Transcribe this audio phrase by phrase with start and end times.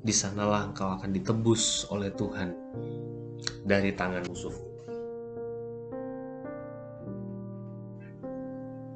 [0.01, 2.49] Di sanalah engkau akan ditebus oleh Tuhan
[3.61, 4.55] dari tangan musuh.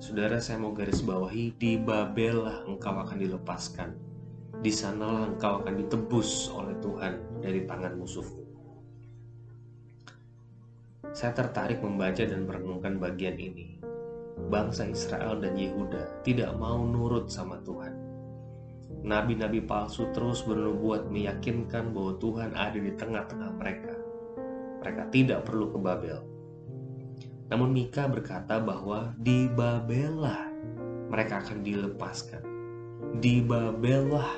[0.02, 3.90] Saudara, saya mau garis bawahi, di Babel lah engkau akan dilepaskan.
[4.66, 8.26] Di sanalah engkau akan ditebus oleh Tuhan dari tangan musuh.
[11.14, 13.76] Saya tertarik membaca dan merenungkan bagian ini
[14.36, 17.94] bangsa Israel dan Yehuda tidak mau nurut sama Tuhan.
[19.06, 23.94] Nabi-nabi palsu terus bernubuat meyakinkan bahwa Tuhan ada di tengah-tengah mereka.
[24.82, 26.20] Mereka tidak perlu ke Babel.
[27.50, 30.50] Namun Mika berkata bahwa di Babel lah
[31.10, 32.44] mereka akan dilepaskan.
[33.22, 34.32] Di Babel lah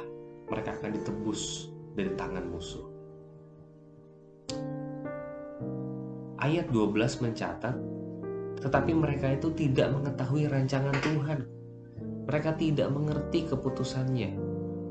[0.52, 2.88] mereka akan ditebus dari tangan musuh.
[6.38, 7.76] Ayat 12 mencatat
[8.62, 11.40] tetapi mereka itu tidak mengetahui rancangan Tuhan.
[12.28, 14.36] Mereka tidak mengerti keputusannya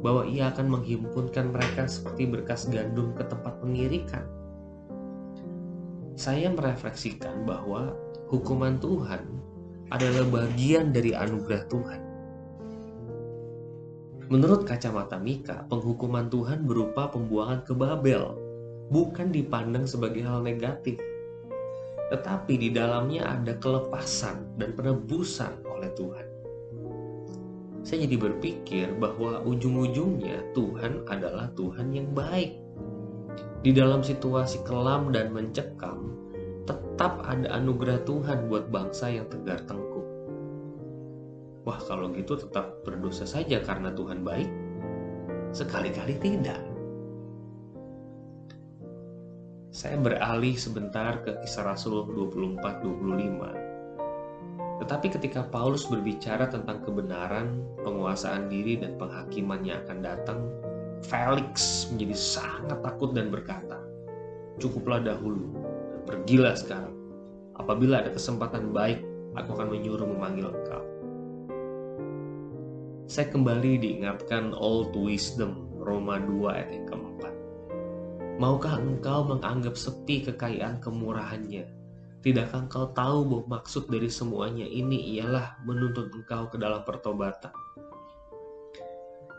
[0.00, 4.25] bahwa Ia akan menghimpunkan mereka seperti berkas gandum ke tempat pengirikan.
[6.17, 7.92] Saya merefleksikan bahwa
[8.33, 9.20] hukuman Tuhan
[9.92, 12.00] adalah bagian dari anugerah Tuhan.
[14.27, 18.34] Menurut kacamata Mika, penghukuman Tuhan berupa pembuangan ke Babel,
[18.91, 20.98] bukan dipandang sebagai hal negatif
[22.11, 26.27] tetapi di dalamnya ada kelepasan dan penebusan oleh Tuhan.
[27.87, 32.59] Saya jadi berpikir bahwa ujung-ujungnya Tuhan adalah Tuhan yang baik.
[33.62, 36.15] Di dalam situasi kelam dan mencekam,
[36.67, 40.06] tetap ada anugerah Tuhan buat bangsa yang tegar tengkuk.
[41.67, 44.50] Wah, kalau gitu tetap berdosa saja karena Tuhan baik?
[45.50, 46.59] Sekali-kali tidak
[49.76, 54.81] saya beralih sebentar ke kisah Rasul 24-25.
[54.81, 60.48] Tetapi ketika Paulus berbicara tentang kebenaran, penguasaan diri, dan penghakiman yang akan datang,
[61.04, 63.76] Felix menjadi sangat takut dan berkata,
[64.56, 65.44] Cukuplah dahulu,
[65.93, 66.97] dan pergilah sekarang.
[67.60, 69.04] Apabila ada kesempatan baik,
[69.37, 70.84] aku akan menyuruh memanggil engkau.
[73.04, 77.36] Saya kembali diingatkan Old Wisdom, Roma 2 ayat keempat
[78.37, 81.73] Maukah engkau menganggap sepi kekayaan kemurahannya?
[82.21, 87.49] Tidakkah engkau tahu bahwa maksud dari semuanya ini ialah menuntut engkau ke dalam pertobatan?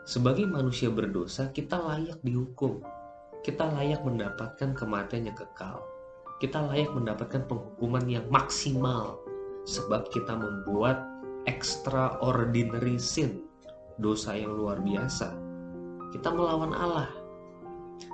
[0.02, 2.82] Sebagai manusia berdosa, kita layak dihukum.
[3.46, 5.78] Kita layak mendapatkan kematian yang kekal.
[6.42, 9.22] Kita layak mendapatkan penghukuman yang maksimal
[9.62, 11.06] sebab kita membuat
[11.46, 13.46] extraordinary sin,
[14.02, 15.38] dosa yang luar biasa.
[16.10, 17.17] Kita melawan Allah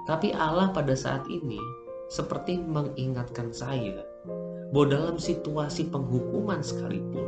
[0.05, 1.61] tapi Allah pada saat ini
[2.13, 4.05] seperti mengingatkan saya
[4.75, 7.25] bahwa dalam situasi penghukuman sekalipun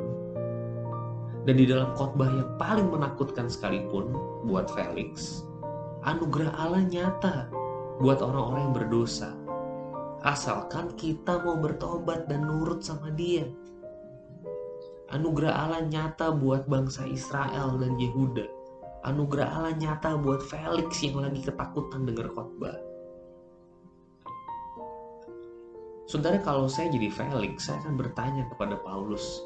[1.47, 4.11] dan di dalam khotbah yang paling menakutkan sekalipun
[4.51, 5.47] buat Felix,
[6.03, 7.47] anugerah Allah nyata
[8.03, 9.31] buat orang-orang yang berdosa.
[10.27, 13.47] Asalkan kita mau bertobat dan nurut sama dia.
[15.15, 18.56] Anugerah Allah nyata buat bangsa Israel dan Yehuda
[19.07, 22.75] anugerah Allah nyata buat Felix yang lagi ketakutan dengar khotbah.
[26.11, 29.43] Saudara kalau saya jadi Felix, saya akan bertanya kepada Paulus,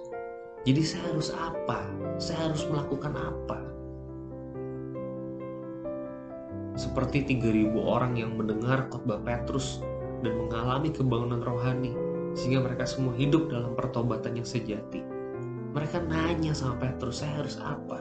[0.65, 1.81] jadi saya harus apa?
[2.17, 3.61] Saya harus melakukan apa?
[6.77, 9.85] Seperti 3000 orang yang mendengar khotbah Petrus
[10.25, 11.93] dan mengalami kebangunan rohani
[12.33, 15.05] sehingga mereka semua hidup dalam pertobatan yang sejati.
[15.77, 18.00] Mereka nanya sama Petrus, saya harus apa?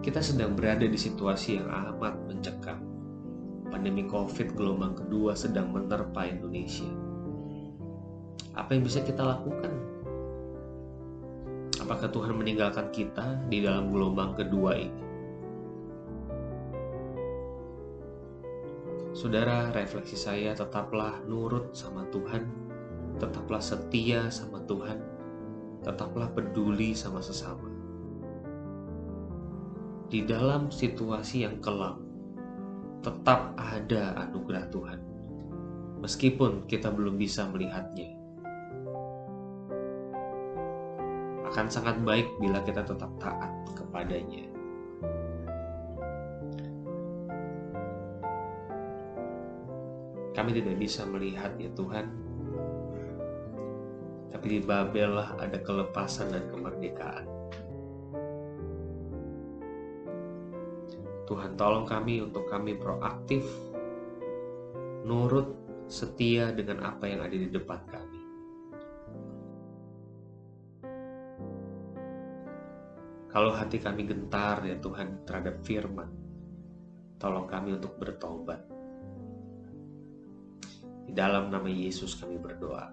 [0.00, 2.80] Kita sedang berada di situasi yang amat mencekam.
[3.68, 6.88] Pandemi COVID gelombang kedua sedang menerpa Indonesia.
[8.56, 9.68] Apa yang bisa kita lakukan?
[11.84, 15.02] Apakah Tuhan meninggalkan kita di dalam gelombang kedua ini?
[19.12, 22.48] Saudara, refleksi saya tetaplah nurut sama Tuhan,
[23.20, 24.96] tetaplah setia sama Tuhan,
[25.84, 27.69] tetaplah peduli sama sesama
[30.10, 32.02] di dalam situasi yang kelam,
[33.00, 35.00] tetap ada anugerah Tuhan,
[36.02, 38.20] meskipun kita belum bisa melihatnya.
[41.50, 44.46] akan sangat baik bila kita tetap taat kepadanya.
[50.30, 52.06] Kami tidak bisa melihat ya Tuhan,
[54.30, 57.26] tapi di Babel ada kelepasan dan kemerdekaan.
[61.30, 63.46] Tuhan tolong kami untuk kami proaktif,
[65.06, 65.46] nurut,
[65.86, 68.20] setia dengan apa yang ada di depan kami.
[73.30, 76.10] Kalau hati kami gentar ya Tuhan terhadap firman,
[77.22, 78.66] tolong kami untuk bertobat.
[81.06, 82.90] Di dalam nama Yesus kami berdoa.